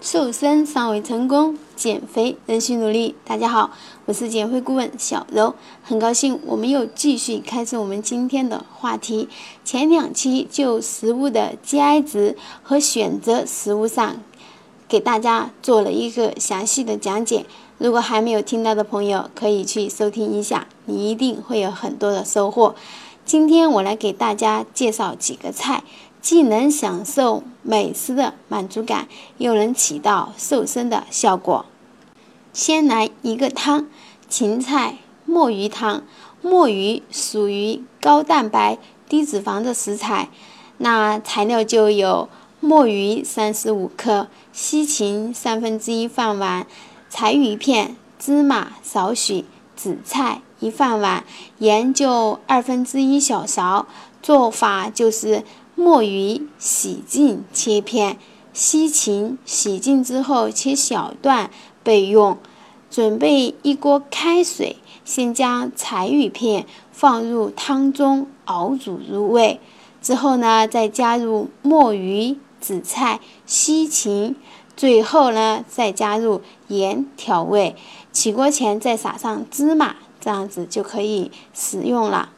[0.00, 3.14] 瘦身尚未成功，减肥仍需努力。
[3.24, 3.70] 大家好，
[4.04, 9.28] 我是减肥顾问小柔，很高兴我们又继续开始我们今天的话题。
[9.64, 14.20] 前两期就食物的 GI 值和选择食物上，
[14.86, 17.46] 给大家做了一个详细的讲解。
[17.78, 22.74] 如果还没有听到的朋友，可以去收听一下，你一定会有很多的收获。
[23.24, 25.82] 今天我来给大家介绍几个菜。
[26.26, 29.06] 既能享受美食的满足感，
[29.38, 31.66] 又能起到瘦身的效果。
[32.52, 33.86] 先来一个汤：
[34.28, 36.02] 芹菜墨鱼汤。
[36.42, 38.76] 墨鱼属于高蛋白、
[39.08, 40.28] 低脂肪的食材，
[40.78, 46.66] 那材料就有墨鱼三十五克、西芹三分之一饭碗、
[47.08, 49.44] 柴鱼片、芝麻少许、
[49.76, 51.22] 紫菜一饭碗、
[51.58, 53.86] 盐就二分之一小勺。
[54.20, 55.44] 做法就是。
[55.76, 58.18] 墨鱼洗净切片，
[58.54, 61.50] 西芹洗净之后切小段
[61.84, 62.38] 备用。
[62.88, 69.60] 准备一锅开水，先将柴鱼片放入汤中熬煮入味，
[70.00, 74.34] 之后呢再加入墨鱼、紫菜、西芹，
[74.76, 77.76] 最后呢再加入盐调味。
[78.12, 82.30] 起锅前再撒上芝麻，这样子就可以食用了。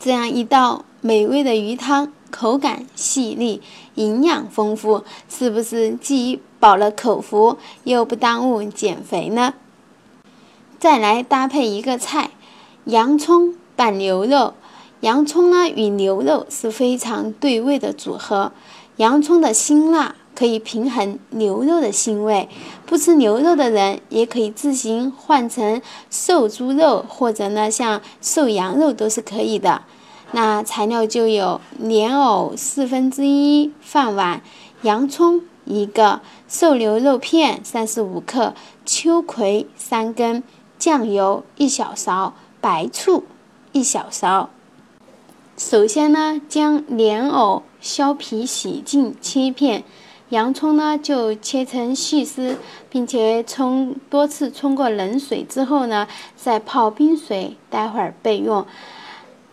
[0.00, 0.84] 这样一道。
[1.04, 3.60] 美味的鱼汤，口感细腻，
[3.96, 9.54] 营养丰富，是不是既饱了口福，又不耽误减肥呢？
[10.78, 12.30] 再来搭配一个菜，
[12.84, 14.54] 洋葱拌牛肉。
[15.00, 18.52] 洋葱呢与牛肉是非常对味的组合，
[18.98, 22.48] 洋葱的辛辣可以平衡牛肉的腥味。
[22.86, 29.82] 不吃牛肉的人也可以自行换成瘦猪肉，或者呢像瘦羊肉都是可以的。
[30.32, 34.42] 那材料就有莲藕四分之一饭碗，
[34.80, 40.42] 洋葱一个，瘦牛肉片三十五克，秋葵三根，
[40.78, 43.24] 酱油一小勺，白醋
[43.72, 44.48] 一小勺。
[45.58, 49.84] 首先呢，将莲藕削皮洗净切片，
[50.30, 52.56] 洋葱呢就切成细丝，
[52.88, 58.66] 并且冲多次冲过冷水之后呢，再泡冰水，待会儿备用。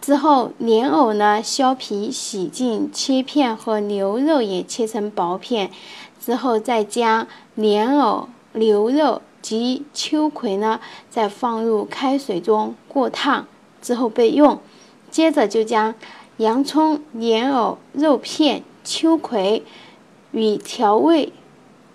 [0.02, 5.72] 之后，莲藕呢削皮洗净切片，和牛肉也切成薄片。
[6.20, 10.80] 之后再将莲藕、牛肉及秋葵呢
[11.10, 13.46] 再放入开水中过烫，
[13.82, 14.60] 之后备用。
[15.12, 15.94] 接着就将
[16.38, 19.64] 洋葱、莲藕、肉片、秋葵
[20.32, 21.34] 与调味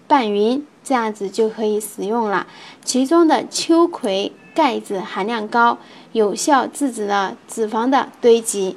[0.07, 2.47] 拌匀，这样子就可以食用了。
[2.85, 4.33] 其中的秋葵。
[4.55, 5.79] 钙质含量高，
[6.13, 8.77] 有效制止了脂肪的堆积。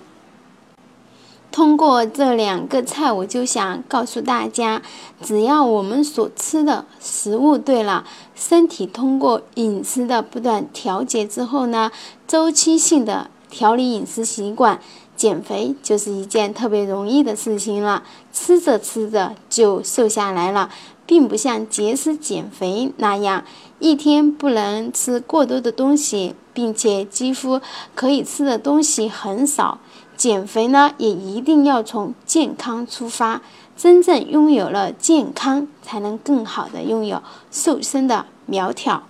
[1.49, 4.81] 通过这两个菜，我就想告诉大家，
[5.23, 8.05] 只要我们所吃的食物对了，
[8.35, 11.91] 身体通过饮食的不断调节之后呢，
[12.27, 14.79] 周期性的调理饮食习惯，
[15.15, 18.03] 减肥就是一件特别容易的事情了。
[18.31, 20.69] 吃着吃着就瘦下来了。
[21.07, 23.43] 并不像节食减肥那样，
[23.79, 27.59] 一天不能吃过多的东西，并且几乎
[27.95, 29.79] 可以吃的东西很少。
[30.15, 33.41] 减肥呢，也一定要从健康出发，
[33.77, 39.03] 真正拥有了健康，才能更好的拥有瘦身的苗条。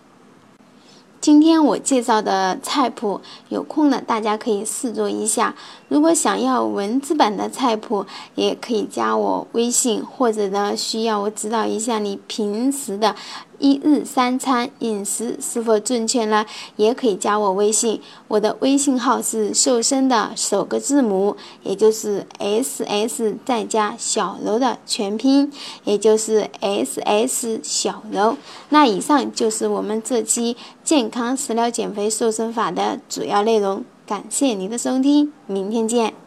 [1.28, 5.54] 今天我介绍的菜谱，有空了大家可以试做一下。
[5.90, 8.06] 如果想要文字版的菜谱，
[8.36, 13.14] 也可以加我微信，或者呢需要我指导一下你平时的。
[13.60, 16.46] 一日三餐饮食是否正确呢？
[16.76, 25.52] 也可以加我微信，我的微信号是瘦身的首个字母，也就是 S S 再加小柔的全拼，
[25.84, 28.38] 也就是 S S 小柔。
[28.70, 36.27] 那以上就是我们这期健康食疗减肥瘦身法的主要内容，感谢您的收听，明天见。